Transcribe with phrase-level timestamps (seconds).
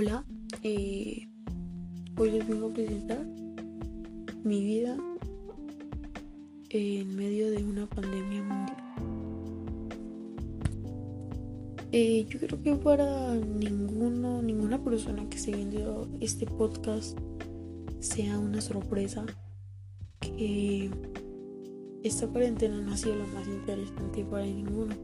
[0.00, 0.24] Hola,
[0.62, 1.26] eh,
[2.16, 3.26] hoy les vengo a presentar
[4.44, 4.96] mi vida
[6.70, 8.76] en medio de una pandemia mundial.
[11.90, 17.18] Eh, yo creo que para ninguno, ninguna persona que esté viendo este podcast
[17.98, 19.26] sea una sorpresa
[20.20, 20.90] que
[22.04, 24.94] esta cuarentena no ha sido lo más interesante para ninguno,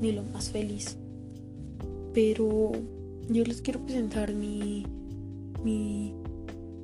[0.00, 0.96] ni lo más feliz.
[2.14, 2.70] Pero
[3.28, 4.86] yo les quiero presentar mi,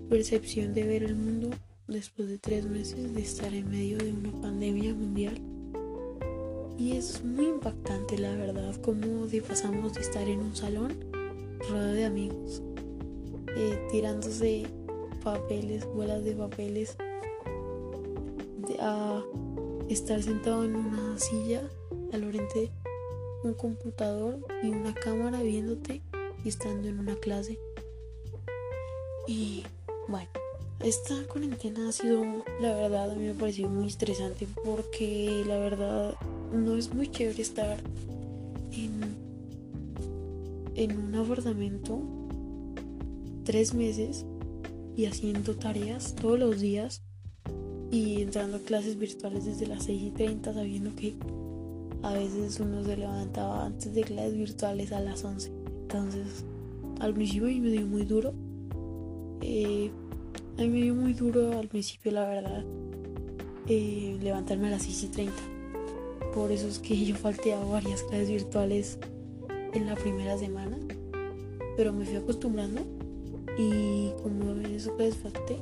[0.09, 1.51] percepción de ver el mundo
[1.87, 5.41] después de tres meses de estar en medio de una pandemia mundial.
[6.79, 10.93] Y es muy impactante, la verdad, cómo pasamos de estar en un salón
[11.71, 12.63] rodeado de amigos,
[13.57, 14.67] eh, tirándose
[15.23, 16.97] papeles, bolas de papeles,
[18.81, 19.23] a
[19.89, 21.63] estar sentado en una silla
[22.13, 22.71] al frente
[23.45, 26.03] un computador y una cámara viéndote
[26.49, 27.59] estando en una clase.
[29.27, 29.63] Y
[30.09, 30.29] bueno,
[30.81, 32.23] esta cuarentena ha sido,
[32.61, 36.15] la verdad, a mí me ha parecido muy estresante porque la verdad
[36.53, 37.79] no es muy chévere estar
[38.73, 39.01] en,
[40.75, 42.01] en un apartamento
[43.45, 44.25] tres meses
[44.97, 47.03] y haciendo tareas todos los días
[47.91, 51.15] y entrando a clases virtuales desde las 6 y 30 sabiendo que
[52.03, 55.62] a veces uno se levantaba antes de clases virtuales a las 11
[55.93, 56.47] entonces,
[57.01, 58.33] al principio a mí me dio muy duro.
[59.43, 59.91] Eh,
[60.57, 62.65] a mí me dio muy duro al principio, la verdad,
[63.69, 65.35] eh, levantarme a las 6 y 30.
[66.35, 68.99] Por eso es que yo falté a varias clases virtuales
[69.75, 70.79] en la primera semana.
[71.77, 72.81] Pero me fui acostumbrando
[73.59, 75.59] y como en eso que falté,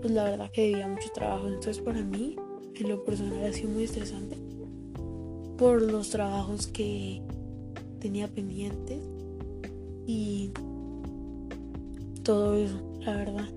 [0.00, 1.48] pues la verdad que debía mucho trabajo.
[1.48, 2.36] Entonces para mí,
[2.76, 4.36] en lo personal, ha sido muy estresante
[5.58, 7.20] por los trabajos que
[7.98, 9.15] tenía pendientes
[10.06, 10.50] y
[12.22, 13.48] todo eso, la verdad.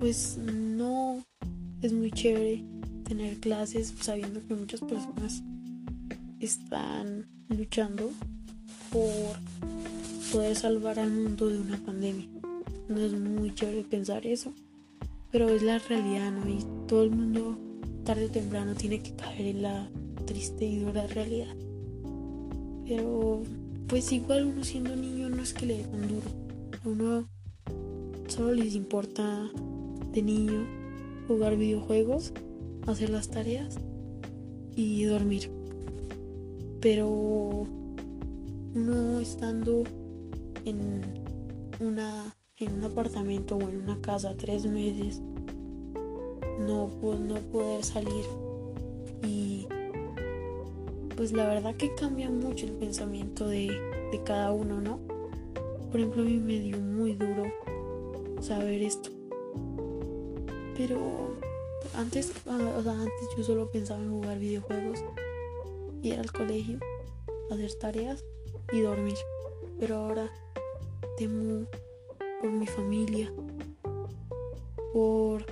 [0.00, 1.22] Pues no
[1.82, 2.64] es muy chévere
[3.04, 5.42] tener clases sabiendo que muchas personas
[6.40, 8.10] están luchando
[8.92, 9.36] por
[10.32, 12.28] poder salvar al mundo de una pandemia.
[12.88, 14.52] No es muy chévere pensar eso,
[15.30, 16.48] pero es la realidad, ¿no?
[16.48, 17.58] Y todo el mundo
[18.04, 19.90] tarde o temprano tiene que caer en la
[20.26, 21.54] triste y dura realidad.
[22.86, 23.42] Pero
[23.88, 26.28] pues igual uno siendo niño no es que le tan duro.
[26.84, 27.28] A uno
[28.28, 29.50] solo les importa
[30.12, 30.66] de niño
[31.26, 32.32] jugar videojuegos,
[32.86, 33.78] hacer las tareas
[34.76, 35.50] y dormir.
[36.80, 39.84] Pero uno estando
[40.64, 41.02] en
[41.80, 45.22] una en un apartamento o en una casa tres meses
[46.58, 48.24] no, no poder salir
[49.22, 49.68] y
[51.18, 53.76] pues la verdad que cambia mucho el pensamiento de,
[54.24, 55.00] cada uno, ¿no?
[55.90, 57.52] Por ejemplo, a mí me dio muy duro
[58.40, 59.10] saber esto.
[60.76, 61.36] Pero
[61.96, 65.00] antes, ah, o sea, antes yo solo pensaba en jugar videojuegos,
[66.02, 66.78] ir al colegio,
[67.50, 68.24] hacer tareas
[68.72, 69.18] y dormir.
[69.80, 70.30] Pero ahora
[71.16, 71.66] temo
[72.40, 73.32] por mi familia,
[74.92, 75.44] por,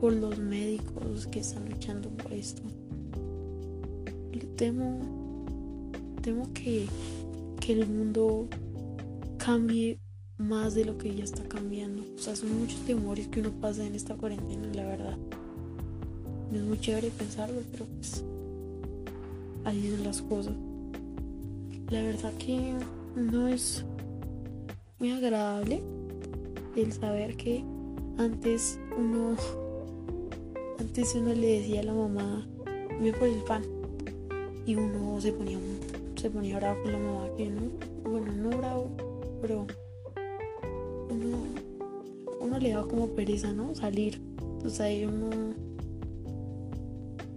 [0.00, 2.62] por los médicos que están luchando por esto
[4.56, 5.00] temo,
[6.22, 6.86] temo que,
[7.60, 8.48] que el mundo
[9.38, 9.98] cambie
[10.38, 12.02] más de lo que ya está cambiando.
[12.16, 15.16] O sea, son muchos temores que uno pasa en esta cuarentena, la verdad.
[16.50, 18.24] No es muy chévere pensarlo, pero pues
[19.64, 20.54] ahí son las cosas.
[21.90, 22.74] La verdad que
[23.16, 23.84] no es
[24.98, 25.82] muy agradable
[26.76, 27.64] el saber que
[28.18, 29.36] antes uno
[30.78, 32.46] antes uno le decía a la mamá,
[33.00, 33.73] ve por el pan
[34.66, 35.58] y uno se ponía
[36.16, 37.62] se ponía bravo con la mamá que no
[38.02, 38.90] bueno no bravo
[39.40, 39.66] pero
[41.10, 41.38] uno
[42.40, 44.20] uno le daba como pereza no salir
[44.64, 45.30] o sea uno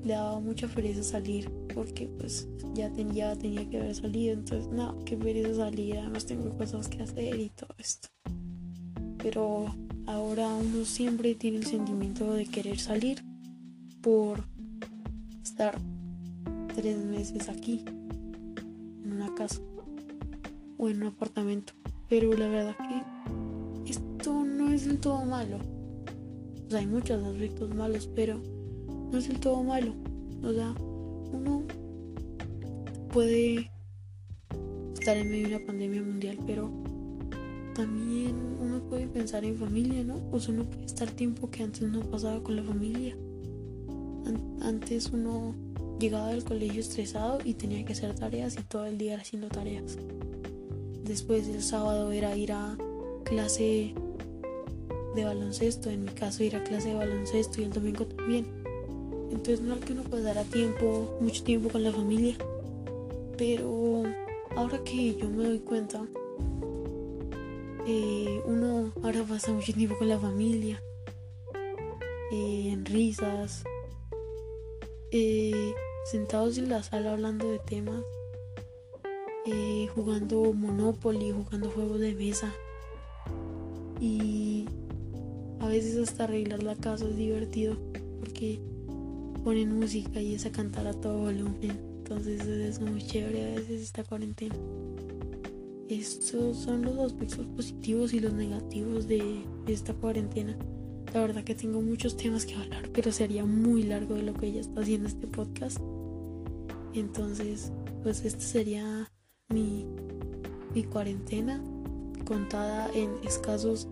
[0.04, 4.98] le daba mucha pereza salir porque pues ya tenía, tenía que haber salido entonces no
[5.04, 8.08] qué pereza salir además tengo cosas que hacer y todo esto.
[9.18, 9.66] Pero
[10.06, 13.24] ahora uno siempre tiene el sentimiento de querer salir
[14.02, 14.44] por
[15.44, 15.78] estar
[16.78, 17.84] tres meses aquí,
[19.04, 19.60] en una casa
[20.78, 21.74] o en un apartamento.
[22.08, 25.58] Pero la verdad que esto no es del todo malo.
[25.58, 28.40] O sea, hay muchos aspectos malos, pero
[29.12, 29.96] no es del todo malo.
[30.44, 30.76] O sea,
[31.32, 31.64] uno
[33.12, 33.72] puede
[34.94, 36.70] estar en medio de una pandemia mundial, pero
[37.74, 40.18] también uno puede pensar en familia, ¿no?
[40.32, 43.18] O uno puede estar tiempo que antes no pasaba con la familia.
[44.62, 45.56] antes uno
[46.00, 49.98] llegaba del colegio estresado y tenía que hacer tareas y todo el día haciendo tareas.
[51.04, 52.78] Después el sábado era ir a
[53.24, 53.94] clase
[55.16, 58.46] de baloncesto, en mi caso ir a clase de baloncesto y el domingo también.
[59.32, 62.36] Entonces no es que uno pasara tiempo, mucho tiempo con la familia.
[63.38, 64.04] Pero
[64.56, 66.06] ahora que yo me doy cuenta,
[67.86, 70.82] eh, uno ahora pasa mucho tiempo con la familia,
[72.32, 73.64] eh, en risas,
[75.12, 75.74] eh,
[76.12, 78.02] sentados en la sala hablando de temas,
[79.94, 82.54] jugando Monopoly, jugando juegos de mesa.
[84.00, 84.66] Y
[85.60, 87.78] a veces hasta arreglar la casa es divertido
[88.20, 88.60] porque
[89.44, 91.80] ponen música y es a cantar a todo volumen.
[91.98, 94.56] Entonces es muy chévere a veces esta cuarentena.
[95.90, 100.58] Estos son los aspectos positivos y los negativos de esta cuarentena.
[101.14, 104.52] La verdad que tengo muchos temas que hablar, pero sería muy largo de lo que
[104.52, 105.80] ya está haciendo este podcast.
[107.00, 107.72] Entonces,
[108.04, 109.12] pues esta sería
[109.50, 109.86] mi,
[110.74, 111.64] mi cuarentena
[112.26, 113.88] contada en escasos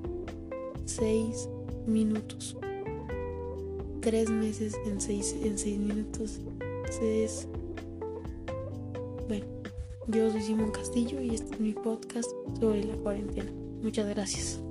[0.85, 1.49] 6
[1.85, 2.57] minutos.
[4.01, 6.39] 3 meses en 6 en seis minutos.
[6.59, 7.47] Entonces,
[9.27, 9.45] bueno,
[10.07, 12.29] yo soy Simón Castillo y este es mi podcast
[12.59, 13.51] sobre la cuarentena.
[13.81, 14.64] Muchas gracias.